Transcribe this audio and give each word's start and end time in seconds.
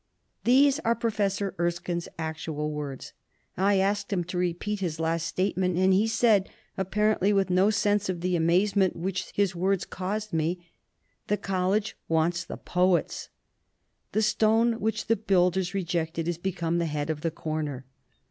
These 0.45 0.79
are 0.79 0.95
Professor 0.95 1.53
Erskine's 1.59 2.07
actual 2.17 2.71
words. 2.71 3.13
I 3.55 3.77
asked 3.77 4.11
him 4.11 4.23
to 4.23 4.37
repeat 4.39 4.79
his 4.79 4.99
last 4.99 5.27
statement 5.27 5.77
and 5.77 5.93
he 5.93 6.07
said, 6.07 6.49
apparently 6.75 7.31
with 7.31 7.51
no 7.51 7.69
sense 7.69 8.09
of 8.09 8.21
the 8.21 8.35
amazement 8.35 8.95
which 8.95 9.31
his 9.35 9.55
words 9.55 9.85
caused 9.85 10.33
in 10.33 10.37
me, 10.39 10.71
"The 11.27 11.37
college 11.37 11.95
wants 12.07 12.43
the 12.45 12.57
poets!" 12.57 13.29
The 14.11 14.23
stone 14.23 14.79
which 14.79 15.05
the 15.05 15.15
builders 15.17 15.75
re 15.75 15.85
jected 15.85 16.25
is 16.25 16.39
become 16.39 16.79
the 16.79 16.87
head 16.87 17.11
of 17.11 17.21
the 17.21 17.29
corner. 17.29 17.85